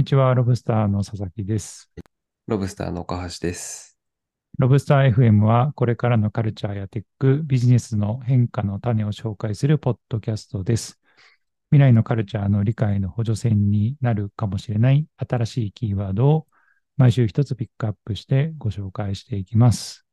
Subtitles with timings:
[0.00, 1.92] こんにちは、ロブスターの佐々木です。
[2.46, 3.98] ロブスターの岡橋です。
[4.58, 10.98] ロブスター FM は、これからのカルチャーやテック、ビジネスの変化の種を紹介するポッドキャストです。
[11.70, 16.46] 未来のカルチャーの理解の補助線になるかもしれない新しいキーワードを
[16.96, 20.06] 毎週一つピックアップしてご紹介していきます。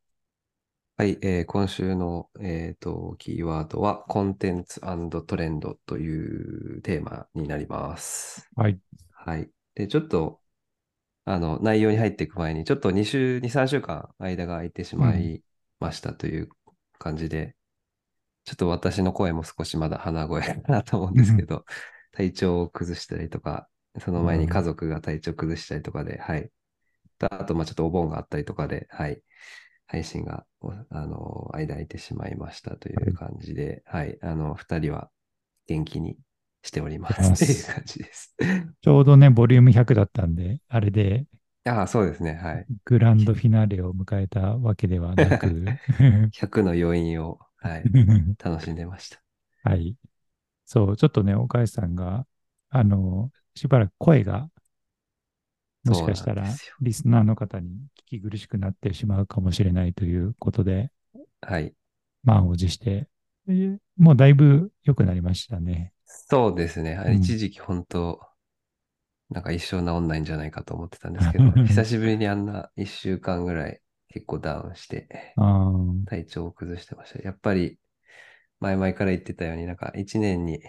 [0.98, 8.49] はい、えー今週の、えーと、キーワードは、コンテンツトレンドというテーマになります。
[8.58, 8.77] はい。
[9.12, 9.49] はい。
[9.77, 10.41] で、ちょっと、
[11.26, 15.44] あの、内容に入っていく前に、ちょっと2週、2、3週間間が空いてしまい
[15.80, 16.50] ましたという
[17.00, 17.55] 感じで、
[18.45, 21.66] ちょっと私の声も少しまだ鼻声かなと思うんですけど、
[22.13, 23.70] 体調を崩したりとか、
[24.00, 26.52] その前に家族が体調崩したりとかで、はい。
[27.20, 29.22] あと、まあちょっとお盆があったりとかで、はい。
[29.88, 34.17] 配信が、おあの、間空いてしまいましたという感じで、はい。
[34.22, 35.11] あの、二人は
[35.67, 36.17] 元気に
[36.63, 38.36] しておりますすという感じです。
[38.81, 41.25] ちょうどね、ボリューム100だったんで、あれで
[41.66, 42.33] ああ、そうですね。
[42.33, 42.67] はい。
[42.86, 45.80] グランドフィナーレを迎えたわけではなく、
[46.31, 47.91] 100の余韻を、はい。
[48.44, 49.22] 楽しんでました。
[49.64, 49.97] はい。
[50.66, 52.27] そう、ちょっとね、岡井さんが、
[52.69, 54.52] あの、しばらく声が、
[55.83, 57.69] もしかしたらリスナーの方に
[58.11, 60.92] 聞き苦しくなってしまうかもしれないということで、
[61.42, 61.73] はい。
[62.23, 63.08] 満を持して、
[63.47, 65.92] えーもうだいぶ良くなりましたね。
[66.08, 67.00] そうですね。
[67.05, 68.19] うん一時期本当、
[69.30, 77.19] なんか一生治んないんじゃないかと思ってたんですけど、久しぶりにあんな一週間ぐらい結構ダウンして、あー体調を崩してました。
[77.19, 77.77] やっぱり、
[78.59, 80.61] 前々から言ってたように、なんか1年に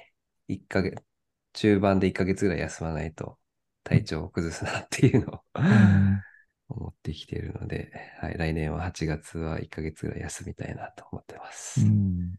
[0.49, 1.03] 1ヶ月、
[1.53, 3.39] 中盤で1ヶ月ぐらい休まないと
[3.85, 6.21] 体調を崩すなっていうのをうん
[6.69, 11.81] 思ってきているので、はい、来年は8月は1ヶ月ぐらい休みたいなと思ってます。
[11.81, 12.35] うん。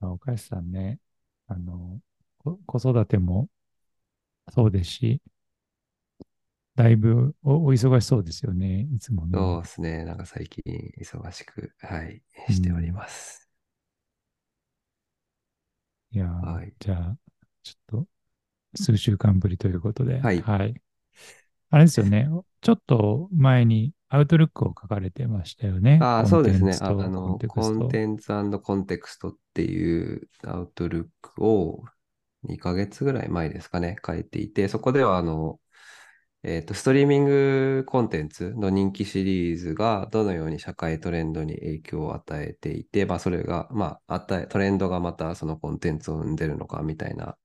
[0.00, 0.98] まあ岡井さんね、
[1.50, 2.00] あの、
[2.38, 3.48] こ子育ても
[4.52, 5.22] そうですし、
[6.76, 9.38] だいぶおお忙しそうですよね、いつもね。
[9.38, 10.04] そうですね。
[10.04, 10.62] なんか最近
[11.00, 13.48] 忙しく、はい、しております。
[16.12, 17.16] いやー、はいじゃあ、
[17.62, 18.06] ちょっと、
[18.76, 20.42] 数週間ぶりということで、はい
[21.70, 22.28] あれですよね、
[22.60, 25.98] ちょっと前にアウトルックを書かれてましたよね。
[26.02, 26.76] ああ、そうですね。
[26.80, 31.84] ああコンテンツとコの、コンテンツコンテクストっていうアウトルックを
[32.42, 35.60] 2ヶ月ぐらい前ですかね、書いていて、そこでは、あの、
[36.42, 47.36] えっと、ストリーミングコンテンツの人気シリーズがどのように社会トレンドに影響を与えていて、まあ、それが、まあ、トレンドがまたそのコンテンツを生んでるのかみたいな、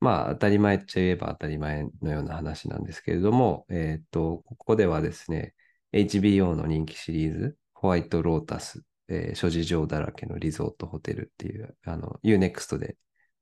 [0.00, 5.54] まあ、当たり前っちゃ言えば当たり前のような話なんですけれども、えっと、ここではですね、
[5.92, 12.96] HBO の人気シリーズ、ホワイトロータス、えー諸事情だらけのリゾートホテルっていう、あの、Unext で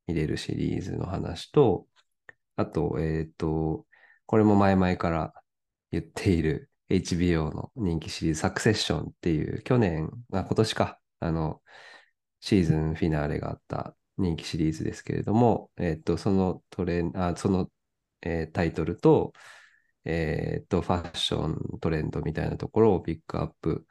[0.06, 1.86] 見れるシリーズの話と、
[2.56, 3.86] あと、えっと、
[4.26, 5.34] これも前々から
[5.92, 11.62] 言っている HBO の人気シリーズ、サクセッションっていう、去年、あ、今年か、あの、
[12.40, 17.70] シーズンフィナーレがあった人気シリーズですけれども、えっと、そのトレン、あ、その、
[18.22, 19.32] えータイトルと、
[20.06, 23.86] えっと、ファッショントレンドみたいなところをピックアップ、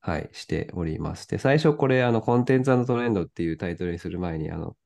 [0.00, 1.28] はい、しております。
[1.28, 4.76] で、最初これ、あの、コンテンツトレンドっていうタイトルにする前に、あの、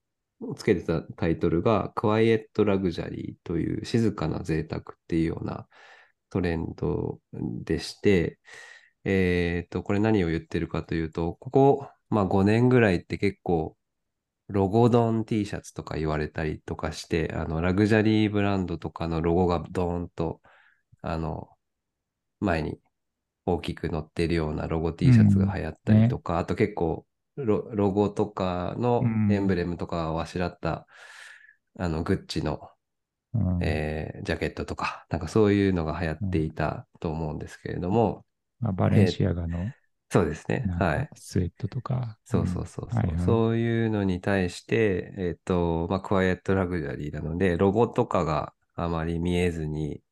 [0.57, 5.69] つけてたタイトルが、クワイエットラグジュアリーという静かな贅沢っていうような
[6.31, 8.39] トレンドでして、
[9.05, 13.77] えっと、これ何を言ってるかというと、ここ、まあ5年ぐらいって結構、
[14.49, 20.41] ロゴドン T シャツとか言われたりとかして、あの、ラグジュアリーブランドとかのロゴがドーンと、
[21.03, 21.49] あの、
[22.41, 22.79] 前に
[23.47, 27.07] 大きく載ってるようなロゴ T シャツが流行ったりとか、あと結構
[27.37, 30.87] ロ、ロゴとかのうんエンブレムとかをあしらった、
[31.79, 32.71] あの、グッチの、
[33.35, 38.25] うんえージャケットとか、なんかそういうのが流行っていたと思うんですけれども、
[38.61, 39.71] まあ、バレンシアガの
[40.13, 40.67] そうですね。
[40.79, 41.09] はい。
[41.15, 42.19] スウェットとか。
[42.25, 50.03] そうそうそうそう、はいはいそういうのに対して、えっ、と、まあ、クワイエットラグジュアリーなので、ロゴとかがあまり見えずに、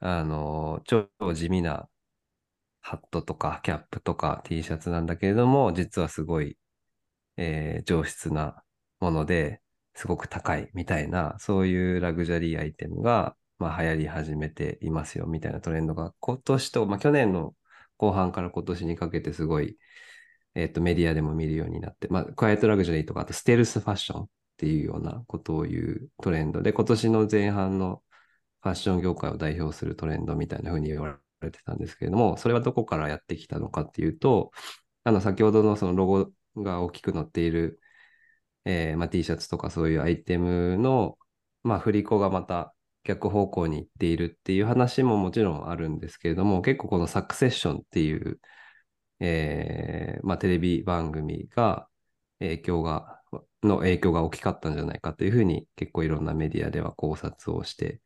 [0.00, 1.88] あの、超地味な
[2.80, 6.58] ハットとかキャップとか T シャツなんだけれども、実はすごい、
[7.36, 8.62] えー上質な
[9.00, 9.62] もので、
[9.94, 17.54] すごく高いみたいな、そういうラグジュアリーアイテムが、まあ、流行り始めていますよみたいなトレンドが、今年と、まあ、去年の
[17.98, 19.78] 後半から今年にかけてすごい、
[20.54, 28.02] えっと、メディアでも見るようになって、まあ、クワイエットラグジュアリーとか、あとステルスファッションっていうようなことを言うトレンドで、今年の前半の
[28.62, 34.50] ファッション業界を代表するトレンドみたいな風に言われてたんですけれども、それはどこからやってきたのかっていうと、
[35.04, 37.80] あの、先ほどのそのロゴが大きく載っている、
[38.64, 41.18] えーまあ、T シャツとかそういうアイテムの、
[41.62, 42.74] まあ、振り子がまた
[43.04, 48.40] 逆方向に行っているっていう話ももちろんあるんですけれども、結構このサクセッションっていう、
[49.20, 51.88] えーまあ、テレビ番組が
[52.40, 53.20] 影響が、
[53.62, 58.00] の影響が大きかったんじゃないかというふうに結構いろんなメディアでは考察をして、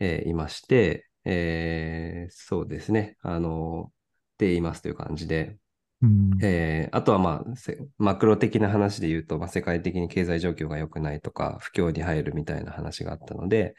[0.00, 3.92] えー、いまして、えー、そうですね、あの、っ
[4.38, 5.58] て言いますという感じで、
[6.00, 7.54] うん、えー、あとは、まあ、
[7.98, 13.74] マクロ的な話で言うと、まあ、世界的に経済状況が良くないとか、不況に入るみたいな話があったので、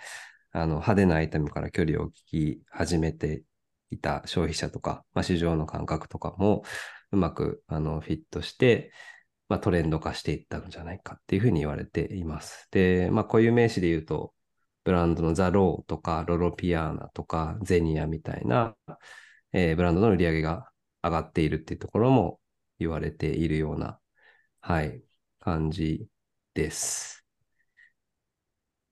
[0.52, 3.44] あの派手なアイテムから距離を聞き始めて
[3.92, 6.64] いた消費者とか、まあ、市場の感覚とかも
[7.12, 8.92] うまくあのフィットして、
[9.48, 12.68] まあ、トレンド化していったんじゃないかっていうふうに言われています。
[12.72, 14.34] で、まあ、固有名詞で言うと、
[14.90, 18.76] ブランドのザ・ローとか、ロロピアーナとか、ゼニアみたいな、
[19.54, 20.72] えー、ブランドの売り上げが
[21.04, 22.40] 上がっているっていうところも
[22.80, 24.00] 言われているような、
[24.62, 25.04] はい、
[25.40, 26.08] 感じ
[26.56, 27.24] です。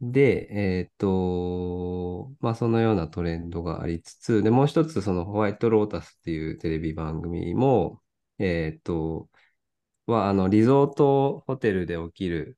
[0.02, 8.04] で、えっ、ー、と、まあそのようなトレンドがありつつ、で、もう一つそのホワイトロータスっていうテレビ番組も、
[8.38, 9.30] えっ、ー、と、
[10.06, 12.58] は、あの、リゾートホテルで起きる、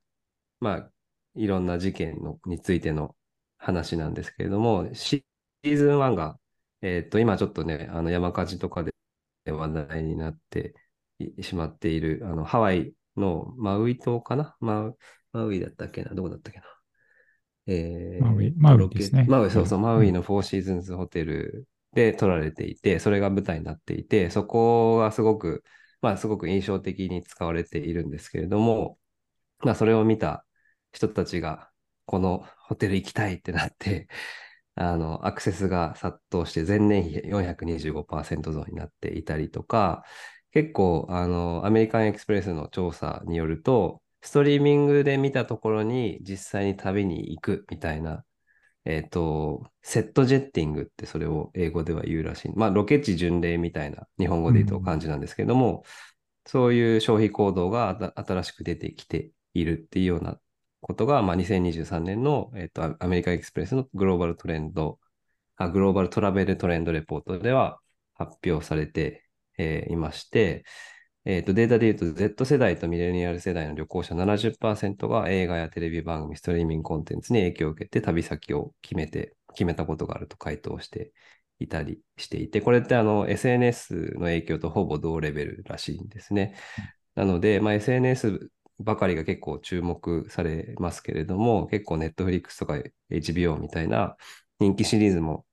[0.60, 0.90] まあ、
[1.36, 3.16] いろんな事件のについての
[3.60, 6.38] 話なんですけれども、シーズン1が、
[6.82, 8.92] えっ、ー、と、今ちょっとね、あの山火事とかで
[9.46, 10.74] 話題になって
[11.42, 14.56] しまっている、あの、ハワイのマウイ島かな？
[14.60, 14.96] マウ
[15.32, 16.14] マウイだったっけな？
[16.14, 16.64] どこだったっけな？
[17.66, 19.26] えー、マウイ、マウイですね。
[19.28, 25.62] マウイ、そうそう、マウイのフォーシーズンズホテルで撮られていて、それが舞台になっていて、そこがすごく、
[26.00, 28.98] まあ、すごく印象的に使われているんですけれども、
[29.58, 30.46] まあ、それを見た
[30.92, 31.69] 人たちが、
[32.10, 34.08] このホテル行きたいってなって、
[34.74, 40.04] あの、アクセスが殺到して前年比425%増になっていたりとか、
[40.50, 48.24] 結構、あの、アメリカンエクスプレスの調査によると、ストリーミングで見たところに実際に旅に行くみたいな、
[48.84, 52.52] えっ、ー、と、セットジェッティングってそれを英語では言うらしい。
[52.56, 55.82] まあ、ロケ地巡礼みたいな日本語で言うと感じなんですけども、うん、
[56.46, 60.40] そういう消費行動が新しく出てきているっていうような
[60.80, 64.98] ことが、まあ、2023年の、えっ、ー、と、アメリカエクスプレスのグローバルトレンド、
[65.56, 67.80] あグローバルトラベルトレンドレポートでは
[68.14, 69.24] 発表されて、
[69.58, 70.64] えー、いまして、
[71.26, 81.12] えー、とデータで言うと Z 世代とミレニアル世代の旅行者70%が映画やテレビ番組、ストリーミングコンテンツに影響を受けて旅先を決めて、決めたことがあると回答して
[81.58, 86.54] いたりしていて、これってあの SNS の影響とほぼ同レベルらしいんですね。
[87.14, 88.50] なので、まあ、SNS
[88.80, 92.74] ばかりが結構注目されますけれども、結構 Netflix とか
[93.10, 94.16] HBO みたいな
[94.58, 95.46] 人気シリーズも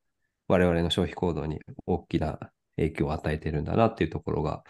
[0.48, 2.40] 我々の消費行動に大きな
[2.78, 4.64] 影響を与えてるんだなっていうところが、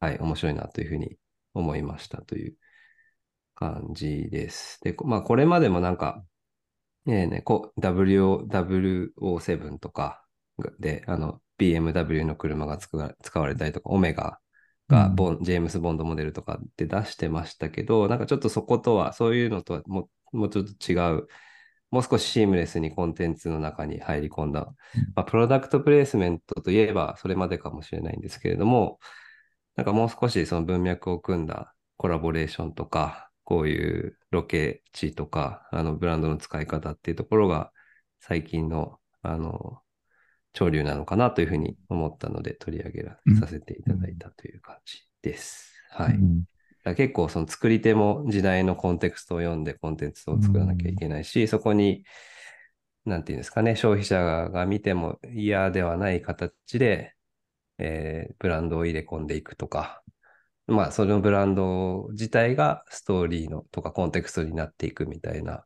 [0.00, 1.16] はい、面白いなというふうに
[1.54, 2.56] 思いましたという
[3.54, 4.80] 感じです。
[4.82, 6.24] で、まあ、これまでもなんか、
[7.06, 10.24] ねえね、こ WO7 とか
[10.80, 14.38] で、あの、BMW の車が使われたりとか、オメガ
[14.88, 21.28] がボン、うん、ジェームス・ボンドモデルとかで出してましたけど、なんかちょっとそことは、そういうのとはももうちょっと違う、
[21.90, 24.66] もう少しシームレスにコンテンツの中に入り込んだ、
[25.14, 28.98] まあ、プロダクトプレイスメントといえばそれまでかもしれないんですけれども、
[29.76, 37.72] なんかもう少しその文脈を組んだコラボレーションとか、こういうロケ地とか、あのブランドの使い方っていうところが
[38.20, 39.80] 最近の、あの、
[40.56, 45.72] 潮流なのかなというふうに思ったので取り上げらさせていただいたという感じです。
[45.98, 46.14] うん、はい。
[46.14, 52.04] うん、結構その作り手も時代のコンテクストを読んでコンテンツを作らなきゃいけないし、うん、そこに、
[53.04, 57.14] なんていうんですかね、消費者が見ても嫌ではない形で、
[57.78, 60.02] えー、ブランドを入れ込んでいくとか、
[60.66, 65.64] まあ、そのブランド自体がストーリーのとかコンテクストになっていくみたいな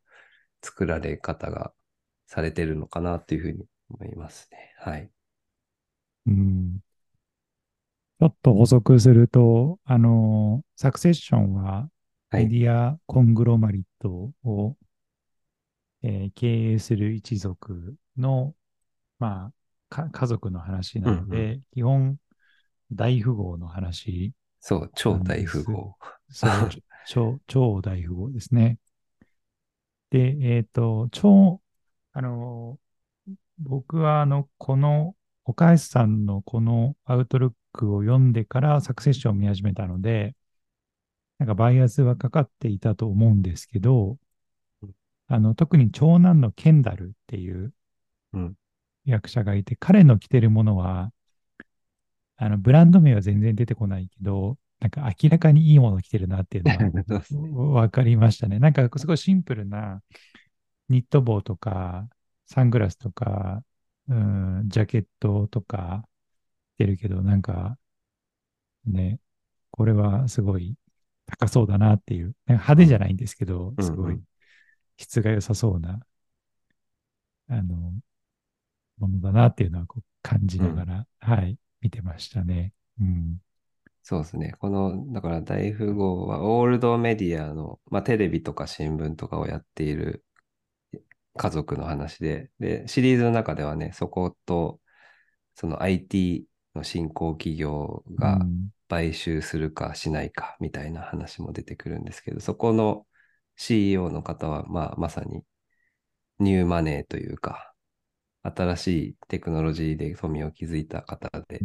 [0.63, 1.73] 作られ方が
[2.27, 4.75] されてるのかなというふうに思いますね。
[4.79, 5.11] はい。
[6.27, 6.81] うん。
[8.21, 11.89] ちょっと補足すると、あの、サクセッションは
[12.31, 14.77] メディアコングロマリットを、
[16.03, 18.55] えー、経営する一族の、
[19.19, 19.53] ま
[19.89, 22.17] あ、家族の話なので、うんうん、基本、
[22.93, 24.35] 大富豪の話。
[24.61, 25.97] そう、超大富豪。
[26.29, 26.51] そう、
[27.07, 28.79] 超、超大富豪ですね。
[30.11, 31.61] で、えっ、ー、と、超、
[32.13, 32.79] あの、
[33.61, 35.15] 僕は、あの、この、
[35.45, 40.35] 岡安さんのこのアウトルックを読んでからサクセッションを見始めたので、
[41.39, 44.19] なんかバイアスはかかっていたと思うんですけど、
[45.27, 47.73] あの、特に長男のケンダルっていう、
[48.33, 48.55] うん、
[49.05, 51.13] 役者がいて、彼の着てるものは、
[52.37, 58.59] あの、ブランド名は全然出てこないけど、なんか明らかにいいもの着てるなっていうのは 分かりましたね。
[58.59, 60.03] なんかすごいシンプルな
[60.89, 62.09] ニット帽とか、
[62.51, 63.63] サングラスとか、
[64.09, 66.05] うん、ジャケットとか
[66.77, 67.79] 着てるけど、なんか、
[68.87, 69.21] ね、
[69.71, 70.75] これはすごい
[71.27, 74.25] 高そうだなっていう、派手じゃないんですけど、うんすごいうん
[74.97, 76.01] 質が良さそうな、
[77.49, 77.95] あの、
[78.99, 82.75] ものだなっていうのはこう感じながら、はい、見てましたね。
[83.01, 83.41] うん。
[84.03, 84.55] そうですね。
[84.59, 90.23] この、だから大富豪はオールドメディアの、まあテレビとか新聞とかをやっている
[91.37, 94.81] 家族の話で、で、シリーズの中ではね、そこと、
[95.55, 96.45] その IT
[96.75, 98.71] の新興企業がうん。
[98.91, 103.07] 買収するかしないかみたいな話も出てくるんですけど、そこの
[103.57, 105.45] CEO の方は、まあ、まさに
[106.41, 107.73] ニューマネーというか、
[108.43, 111.61] 新しいテクノロジーで富を築いた方で、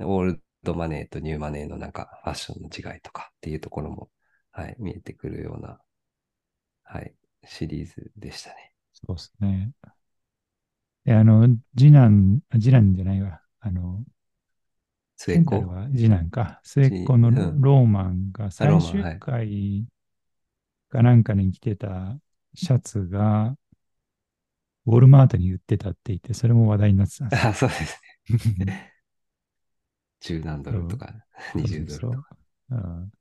[0.00, 4.10] オールドマネーとニューマネーのなんかファッションの違いとかっていうところも、
[4.50, 5.80] はい、見えてくるような、
[6.84, 8.71] はい、シリーズでしたね。
[9.06, 9.72] そうですね。
[11.04, 13.40] で、あの、次男、あ次男じゃないわ。
[13.60, 14.04] あの、
[15.16, 16.60] 末っ子は次男か。
[16.62, 19.86] 末っ子のうんローマンが最終回
[20.88, 22.18] かなんかに着てた
[22.54, 23.56] シャツが、
[24.86, 28.00] ウォルマートに売ってたって言って、それも話題になってたんですよあ、そうです
[28.58, 28.92] ね。
[30.20, 31.12] 10何ドルとか、
[31.54, 32.36] 20ドルとか。
[32.70, 33.12] うん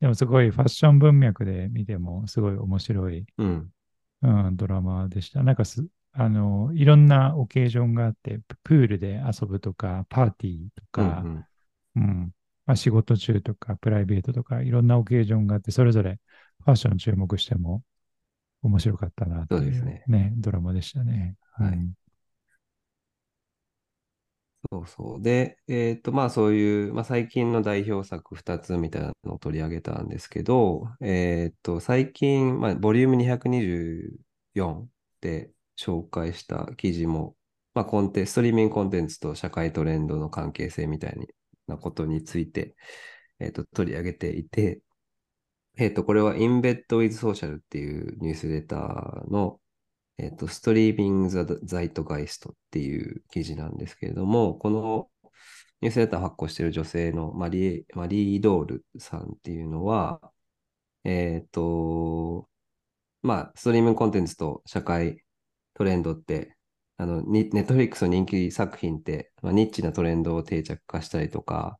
[0.00, 3.72] でもすごいファッション文脈で見てもすごい面白い、うん。
[4.22, 5.42] うん、ドラマでした。
[5.42, 11.46] なんかす、あの、いろんなオケージョンがあって、ププールで遊ぶとか、パーティーとか、うん
[11.96, 12.32] うん。
[12.66, 16.20] まあ、仕事中とか、プライベートとか、いろんなオケージョンがあって、それぞれ
[16.64, 17.82] ファッション注目しても
[18.62, 21.36] 面白かったなっていうそうですねね、ドラマでしたね。
[21.52, 21.92] はいうん
[24.70, 25.22] そうそう。
[25.22, 34.90] で、えっと、まあそういう、まあ最近の代表作2つみたいなのを取り上げたんですけど、えっと、最近、まあ、ボリューム224
[35.22, 37.34] で紹介した記事も、
[37.72, 41.16] まあコンテ、ストリーミングコンテンツと社会トレンドの関係性みたい
[41.66, 42.76] なことについて、
[43.38, 44.82] えっと、取り上げていて、
[45.78, 49.60] えっと、これは Embed with Social っていうニュースレターの、
[50.18, 55.10] えっと、ストリーミング・ザ・ザイトガイストっていう記事なんですけれども、この
[55.80, 60.20] ニュースレターを発行している女性のマリーマリー・ドールさんっていうのは、
[61.04, 62.48] えっと、
[63.22, 65.24] まあ、ストリーミングコンテンツと社会
[65.74, 66.56] トレンドって、
[66.96, 71.78] あの、ネットフリックスの人気作品って、まあ、ニッチなトレンドを定着化したりとか、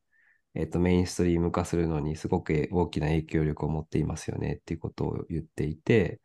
[0.55, 6.21] えっと、メインストリーム化するのにすごく大きな影響力を持っていますよねっていうことを言っていて、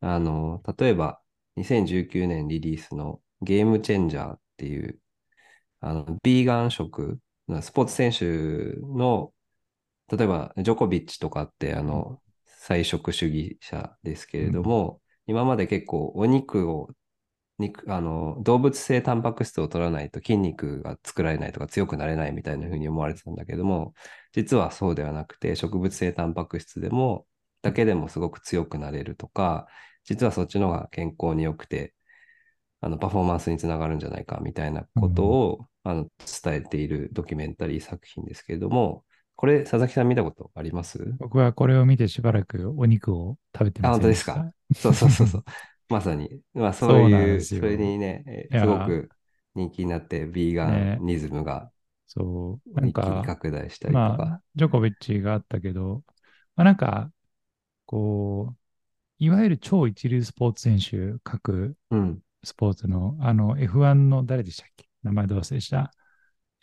[0.00, 1.20] あの、例えば、
[1.58, 5.00] 2019年リリースのゲームチェンジャーっていう、
[5.80, 7.20] あの、ビーガン食、
[7.62, 8.26] スポーツ選手
[8.80, 9.32] の、
[10.10, 16.90] 例えば、ジョコビッチとかって、あの、菜食主義者ですけれども、今まで結構お肉を、
[17.58, 23.94] 肉、あの、動物性タンパク質を取らないと筋肉が作られないとか強くなれないみたいな風に思われてたんだけども、
[24.32, 27.26] 実はそうではなくて、植物性タンパク質でも、
[27.62, 29.66] だけでもすごく強くなれるとか、
[30.08, 31.94] 実はそっちの方が健康に良くて、
[32.80, 36.08] あの、パフォーマンスにつながるんじゃないかみたいなことを、あの、
[36.44, 39.04] 伝えているドキュメンタリー作品ですけれども、
[39.36, 40.98] これ、佐々木さん見たことあります？
[41.18, 44.52] 僕はこれを見てしばらくお肉を食べてまあ、せん本当ですか？
[44.74, 45.44] そうそうそうそう。
[45.88, 46.42] まさに。
[46.54, 49.10] まあ、そういう、それにね、すごく
[49.54, 51.70] 人気になって、ビーガンニズムが
[52.06, 56.04] そう、なんか、拡大したりとまあか。、ジョコビッチがあったけど、
[56.56, 57.12] まあなんか、
[57.86, 58.57] こう、
[59.18, 62.22] いわゆる超一流スポーツ選手、各うん。
[62.44, 64.86] スポーツの、あの、F1 の誰でしたっけ？
[65.02, 65.92] 名前どう忘れした。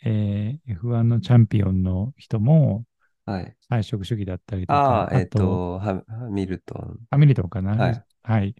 [0.04, 2.84] えー F1 のチャンピオンの人も、
[3.26, 3.54] はい。
[3.68, 7.72] 菜食主義だったりとか、ああ、えっ、と、ハハミルトン、ハミルトンかな？
[7.74, 8.04] はい。
[8.22, 8.54] はい。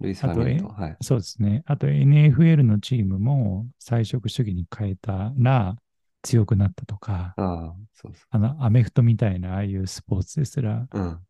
[0.00, 0.68] ルイス・ハミルトン。
[0.68, 0.96] はい。
[1.02, 1.62] そうですね。
[1.66, 5.76] あと NFL のチームも菜食主義に変えたら
[6.22, 10.98] 強くなったとか、ああ、そうそあの、アメフトみたいなああいうスポーツですら、う。
[10.98, 11.20] うん。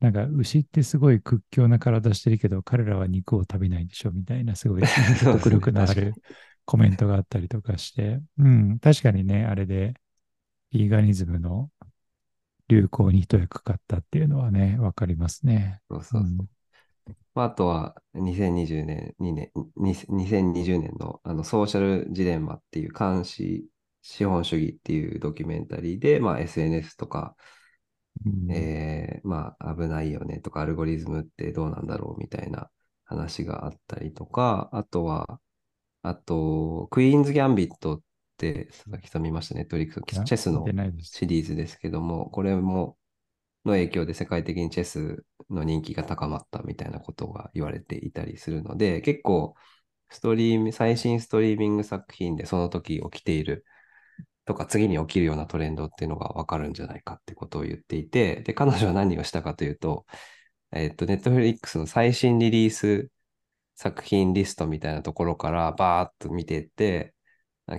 [0.00, 4.82] なんか牛ってすごい屈強な体してるけど、彼らは肉を食べないでしょみたいな、すごい
[5.26, 6.14] 迫力のある
[6.64, 9.94] コメントがあったりとかして、うん、確かにね、あれで、
[10.70, 11.70] ビーガニズムの
[12.68, 15.80] 流行に一役買ったっていうのはね、わかりますね。
[15.90, 16.48] そうそうそう。
[17.34, 23.68] まあ、あとは、2020年、2年、に2020年のあのソーシャルジレンマっていう監視
[24.02, 27.36] 資本主義っていうドキュメンタリーで、まあ、SNS とか、
[28.24, 32.70] うんえーまあ、危ないよねとか、アルゴリズムってどうなんだろうみたいな
[33.04, 35.40] 話があったりとか、あとは、
[36.02, 38.02] あと、クイーンズ・ギャンビットっ
[38.36, 40.74] て、佐々木さん見ましたね、ネットリックス、チェスの。
[41.00, 42.98] シリーズですけども、これも、
[43.64, 49.54] の影響で世界的にチェスの人気が高まったみたいなことが言われていたりするので、結構、
[50.10, 53.64] ストリーム、最新ストリーミング作品でその時起きている
[54.48, 60.06] とか、次に起きるようなトレンドっていうのがわかるんじゃないかってことを言っていて、で、彼女は何をしたかというと、
[60.72, 63.10] えっと、ネットフリックスの最新リリース
[63.76, 67.14] 作品リストみたいなところからバーッと見ていって、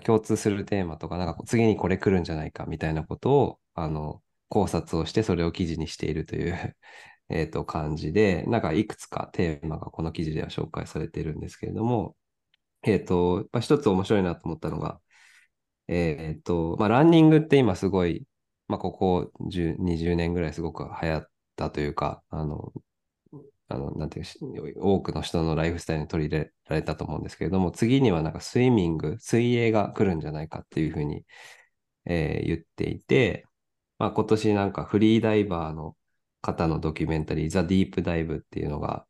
[0.06, 6.78] 共通するテーマとか、なんか次にこれ来るんじゃないかみたいなことを、あの、考察をしてそれを記事にしているという
[7.30, 12.16] えっと、感じで、なんかいくつかテーマがこの記事では紹介されているんですけれども、
[12.84, 15.02] えっと、やっぱ一つ面白いなと思ったのが、
[15.92, 18.26] えっと、まあ、ランニングって今すごい、
[18.68, 22.72] まあ、ここ10 20年ぐらいすごく流行ったというか、あの、
[23.70, 24.26] あの、なんていう
[24.78, 31.26] 多くの人のライフスタイルに取り入れられたと思うんですけれども、次にはなんかスイミング、水泳が来るんじゃないかっていうふうに、
[32.06, 33.46] えー、言っていて、
[34.00, 35.96] まあ、今年なんかフリーダイバーの
[36.42, 39.06] 方のドキュメンタリー、ザ・ディープダイブっていうのが、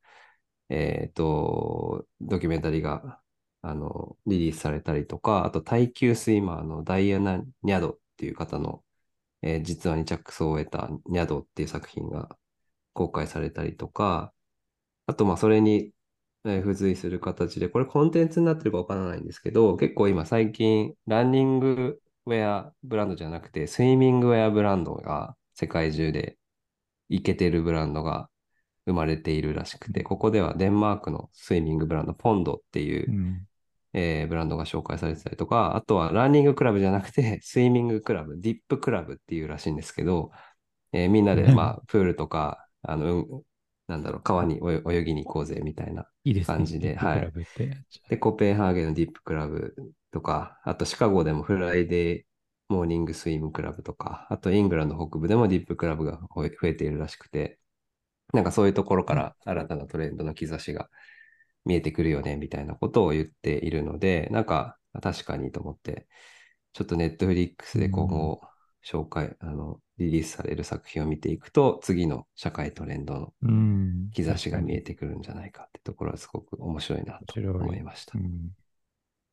[0.70, 3.22] えっ、ー、と、ドキュメンタリーが、
[3.62, 8.84] あの、リリースされたりとか、あと耐久スイマーのダイアナ・ニャドっていう方の、
[9.42, 12.38] えー、実話に着想を得たニャドっていう作品が
[12.94, 14.34] 公開されたりとか、
[15.08, 15.94] あと、ま、それに、
[16.46, 26.38] え付随する形で、これコンテンツになってるかわからないんですけど、結構今最近、ランニングウェアブランドじゃなくて、スイミングウェアブランドが世界中で
[27.10, 28.30] イケてるブランドが
[28.86, 33.46] 生まれているらしくて、ここではデンマークのスイミングブランド、ポンドっていう、
[33.94, 40.32] えー、ブランドが紹介されてたりとか、あとはランニングクラブじゃなくて、 スイミングクラブ、ディップクラブっていうらしいんですけど、
[40.92, 43.42] えー、みんなで、まあ、プールとか、あの、うん、
[43.88, 46.08] なんだろう、川に泳ぎに行こうぜみたいな
[46.46, 46.92] 感じで、い。
[46.92, 47.32] いでね、はい。
[48.10, 49.76] で、コペンハーゲンのディップクラブ
[50.12, 52.24] とか、あとシカゴでもフライデー
[52.70, 57.60] モーニングスイムクラブとか、あとイングランド北部でもディップクラブが増えているらしくて、
[58.34, 60.90] なんかそういうところから新たなトレンドの兆しが
[61.66, 66.08] 見えてくるよね、みたいなことを言っているので、なんか確かにと思って、
[66.74, 68.42] ちょっとネットフリックスで今後
[68.86, 73.34] 紹介、うん、あの、リリースされる作品を見ていくと、次の社会トレンドの
[74.14, 78.18] 兆しが見えてくるんじゃないかってところはすごく面白いなと思いました。
[78.18, 78.52] うん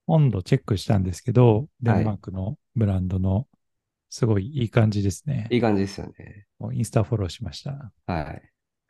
[0.09, 3.49] 温度チェックしたんですけど、デンマークのブランドの、
[4.09, 5.49] すごいいい感じですね。
[5.51, 6.47] いい感じですよね。
[6.61, 7.93] もうインスタフォローしました。
[8.07, 8.43] はい。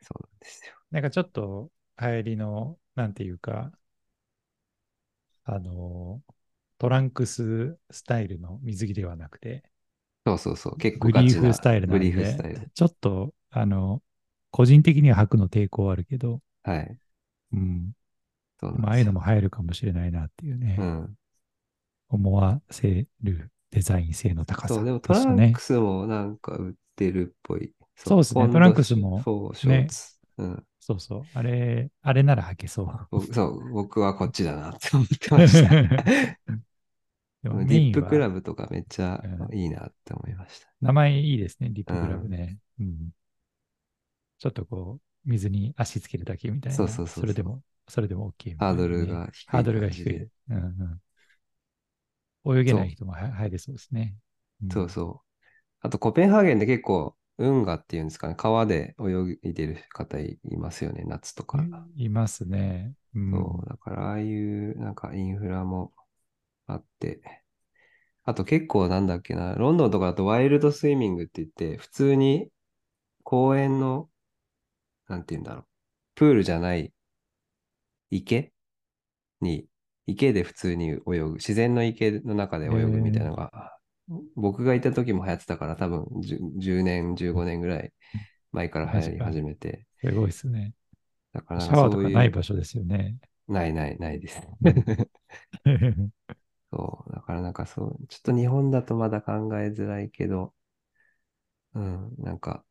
[0.02, 0.74] そうなんですよ。
[0.90, 3.72] なんかちょっと流行りの、なんていうか、
[5.44, 6.22] あの、
[6.78, 9.64] トランクススタイルの水着ではなくて、
[10.26, 14.02] そうそうそう、結構グリーフスタイルなんで、ちょっと、あの、
[14.50, 16.98] 個人的には履くの抵抗あるけど、はい。
[17.52, 17.92] うん。
[18.60, 20.76] そうまあ、ああいうのも入るかもしれないなっていうね。
[20.80, 21.16] うん。
[22.08, 27.72] 思わせるデザイン性の高さ、ね、そう、でもトランクスもなんか売ってるっぽい。
[28.04, 29.26] そうですね、トランクスも、
[29.62, 29.88] ね、
[30.38, 30.66] うん。
[30.86, 31.22] そうそう。
[31.34, 33.34] あれ、あれなら履けそう。
[33.34, 35.68] そう、僕はこっちだなって思ってました。
[37.42, 39.20] ディップクラブとかめっちゃ
[39.52, 40.68] いいなって思いました。
[40.80, 42.58] 名前いいですね、ディップクラブね。
[42.78, 43.10] うん、うん、
[44.38, 46.76] ちょっとこう、水に足つけるだけみたいな。
[46.76, 49.46] そうそうそうそれでもそれでも OK、ね、ハードルが低い。
[49.48, 50.16] ハードルが低い。
[50.50, 51.00] うん
[52.44, 54.14] うん、泳げない人も入れそうですね、
[54.62, 55.46] うん、そうそう。
[55.80, 61.64] あと、コペンハーゲンで結構、運河っていうんですかね、川で泳いでる方いますよね、夏とか。
[61.96, 62.94] いますね。
[63.14, 65.92] うん、そう、だからああいうなんかインフラも
[66.66, 67.20] あって、
[68.24, 72.48] あと結構なんだっけな、ロンドンとかだとワイルドスイミングって言って、普通に
[73.22, 74.08] 公園の、
[75.08, 75.64] なんて言うんだろう、
[76.14, 76.92] プールじゃない
[78.10, 78.52] 池？
[79.40, 79.66] に、
[80.06, 83.75] 池で普通に泳ぐ、自然の池の中で泳ぐみたいなのが、
[84.34, 87.92] 僕がいた時も流行ってたから、多分 10, 10年、15年ぐらい
[88.52, 89.86] 前から流行り始めて。
[90.00, 90.72] すごいですね。
[91.32, 93.16] だからシャワーとかない場所ですよね。
[93.48, 94.40] ないないないです。
[96.72, 100.52] そう、だからなんかそう、ちょっと日本だとまだ考えづらいけど、
[101.74, 102.64] うん、なんか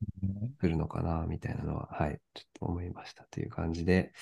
[0.59, 4.13] 来るのかな、みたいなのは、はい、ちょっと思いましたという感じで、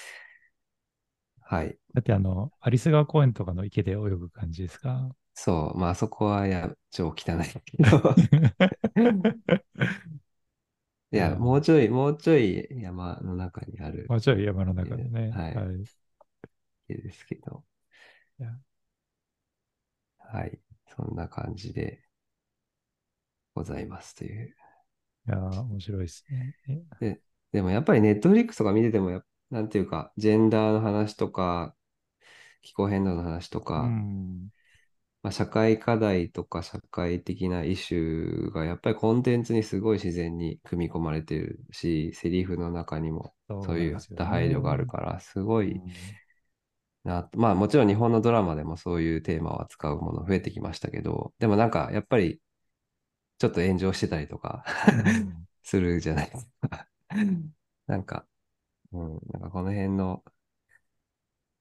[1.42, 1.78] はい。
[1.94, 5.10] だってあの、アリス川公園とかの池で泳ぐ感じですか？
[5.34, 5.78] そう。
[5.78, 7.16] まあ、あそこは、や、超汚い
[7.66, 8.16] けど。
[11.12, 14.06] いや、もうちょい、もうちょい山の中にある。
[14.10, 15.30] もうちょい山の中でね。
[15.30, 15.56] はい。
[15.56, 15.84] はい、
[16.88, 17.64] ですけど。
[20.18, 20.60] はい。
[20.96, 22.04] そんな感じで
[23.54, 24.56] ございますという。
[25.28, 26.56] いや面白いですね。
[27.00, 31.76] ででもやっぱりネットフリックスとか見ててもや、なんていうか、ジェンダーの話とか、
[32.64, 33.90] 気候変動の話とか、
[35.24, 44.88] まあ、社会課題とか社会的なイシューがやっぱりコンテンツにすごい自然に組み込まれてるし、セリフの中にもそういっなんですよた配慮があるね。
[44.88, 46.20] から、すごいうん
[47.04, 47.30] な。
[47.36, 52.40] まあもちろん日本のドラマでもそういうテーマを扱うもの増えてきましたけど、でもなんかやっぱり
[53.38, 56.88] ちょっと炎上してたりとかうん するじゃないですか。
[57.88, 58.26] なんか、
[58.94, 60.24] うん、なんかこの辺の、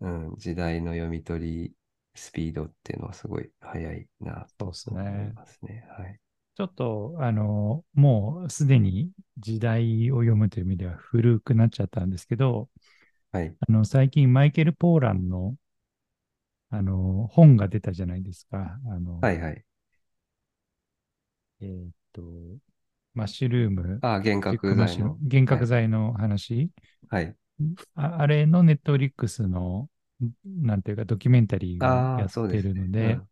[0.00, 1.74] うん、時代の読み取り
[2.14, 5.34] スピードっていうのはすごい速いなそうですと思いね。
[5.34, 5.86] ますね。
[5.98, 6.20] はい。
[6.54, 12.68] ちょっと、あの、もうすでに時代を読むという意味では古くなっちゃったんですけど、
[13.32, 13.56] はい。
[13.68, 15.56] あの、最近マイケル・ポーランの、
[16.70, 18.78] あの、本が出たじゃないですか。
[18.88, 19.64] あの、はいはい。
[21.60, 22.22] えーっと、
[23.14, 25.16] マッシュルーム、あ、幻覚剤の。
[25.22, 26.70] 幻覚剤の話、
[27.10, 27.36] はい。
[27.94, 29.88] ああれのネットフリックスの、
[30.44, 32.72] なんていうか、ドキュメンタリーがああ、やってそうですね。
[32.72, 33.28] るので、うん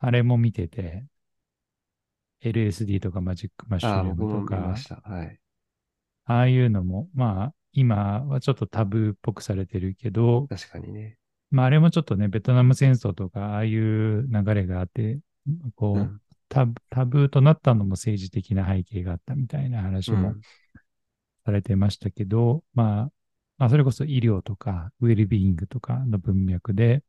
[0.00, 1.06] あれも見てて、
[2.42, 4.96] LSD とかマジックマッシああ、ュルームとか、した。
[4.96, 5.40] はい。
[6.24, 11.18] ああいうのも、まあ、今はちょっとタブーっぽくされてるけど、確かにね。
[11.50, 15.20] まあ、あれもちょっとね、ベトナム戦争とか、ああいう流れがあって、
[15.76, 16.20] こう、うん。
[16.50, 20.42] タブタブーとなったのも政治的な背景があったみたいな話もうん。
[21.44, 23.12] されてましたけど、まあ、
[23.58, 27.02] まあ、それこそ医療とか、ウェルビーイングとかの文脈で、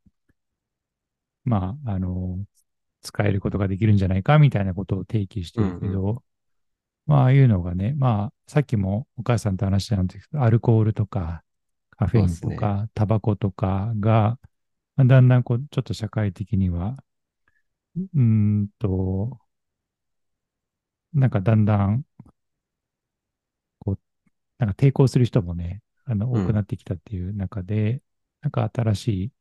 [1.45, 2.39] まあ、あの、
[3.01, 6.23] 使えることができるんじゃないかみたいなことを提起してるけうんど、
[7.07, 11.43] まあ、ああいうのがね、まあ、さっきもお母さんと話したんですけど、アルコールとか、
[11.91, 14.39] カフェインとか、タバコとかが、
[14.97, 16.97] まあだんだんこう、ちょっと社会的には、
[17.95, 19.39] うーんと、
[21.13, 22.03] なんかだんだん、
[23.79, 23.99] こう、
[24.59, 28.01] なんか抵抗する人もね、あの、うん多くなってきたっていう中で、
[28.41, 29.33] なんか新しい、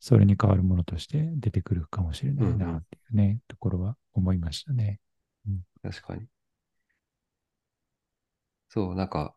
[0.00, 5.00] それに代わるものとして出てくるかもしれないうんうなんっていうね、ところは思いましたね。
[5.82, 6.26] 確かに。
[8.68, 9.34] そう、なんか、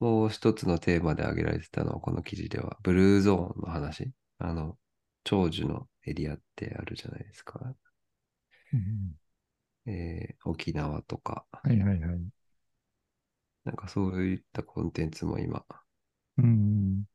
[0.00, 4.12] もう一つのテーマで挙げられてたのは、この記事では、ブルーゾーンの話。
[4.38, 4.78] あの、
[5.24, 7.74] 長寿のエリアってあるじゃないですか。
[8.72, 9.16] うん
[9.86, 12.20] えー沖縄とか、はいはいはい。
[13.64, 15.64] なんかそういったコンテンツも今、
[16.38, 17.06] うん。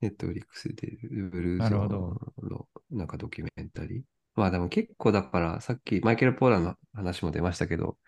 [0.00, 0.96] ネットフリックスで
[1.30, 4.02] ブルーなゾーンのなんかドキュメンタリー。
[4.34, 7.98] まあでも結構だから、さっきマイケル・ポーランの話も出ましたけど、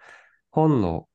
[0.50, 1.08] 本の、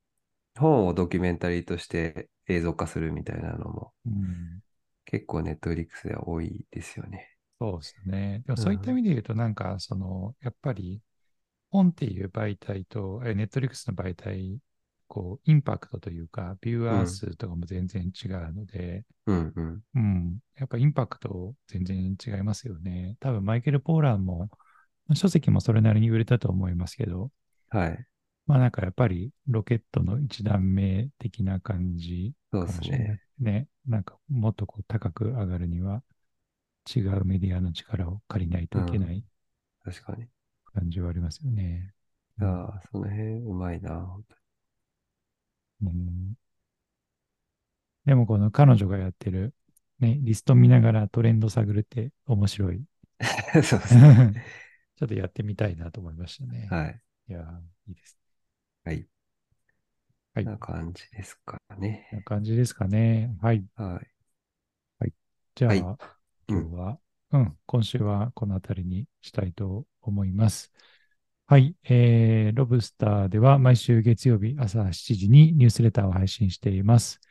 [0.58, 4.62] 本をドキュメンタリーとして映像化するみたいなのもうん
[5.06, 7.36] 結構ネットフリックスでは多いですよね。
[7.60, 8.44] そうですね。
[8.46, 11.02] でもそういった意味で言うと、なんか、その、やっぱり、
[11.72, 14.60] 本っていう媒体と、ネットリックスの媒体、
[15.08, 19.84] こう、インパクトというか、ビューアー数とかも全然違うので、うんうん。
[19.96, 23.18] うん、やっぱインパクト全然違いますよね。
[23.20, 24.50] 多分、マイケル・ポーランも、
[25.08, 27.32] まあ書籍もそれなりに売れたと思いますけど、
[27.70, 28.08] はい。
[28.46, 33.22] まあなんかやっぱりロケットの一段目的な感じそうですかもしれないね。
[33.40, 33.68] ね。
[33.86, 36.02] なんかもっとこう高く上がるには
[36.96, 39.24] 違うメディアの力を借りないといけない
[39.84, 40.28] 確かに。
[40.74, 41.94] 感じはありますよね。
[42.40, 44.24] いやーその辺うまいな、本
[45.82, 46.38] うん
[48.06, 49.54] でもこの彼女がやってる、
[50.00, 52.82] ね、リスト見ながらトレンド探るって面白い。
[53.64, 54.46] そうですね。
[54.96, 56.68] ちょっとやってみたいなと思いましたね。
[56.72, 57.02] はい。
[57.28, 58.18] いやー、いいです。
[58.86, 59.08] はい。
[60.34, 62.08] はいな感じですかね。
[62.14, 63.36] な感じですかね。
[63.42, 63.66] はい。
[63.76, 64.02] は
[65.06, 65.14] い。
[65.56, 65.82] じゃあ、はい
[66.50, 67.00] 今日は、
[67.32, 70.72] うん、今週はこの辺りにしたいと思います。
[71.50, 77.22] はい、えー、ロブスターでは毎週月曜日朝7時にニュースレターを配信しています。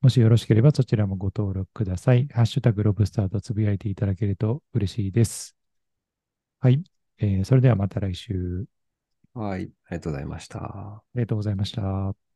[0.00, 2.26] もしよろしければそちらもご登録ください。
[2.32, 5.56] ハッシュタグロブスターとつぶやいていただけると嬉しいです。
[6.60, 6.82] はい、
[7.18, 8.64] えー、それではまた来週。
[9.34, 9.70] はい。
[9.84, 10.58] ありがとうございました。
[10.60, 12.29] ありがとうございました。